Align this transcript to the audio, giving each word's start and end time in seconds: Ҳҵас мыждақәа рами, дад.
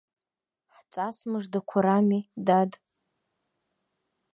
Ҳҵас 0.75 1.17
мыждақәа 1.31 1.79
рами, 1.85 2.21
дад. 2.45 2.71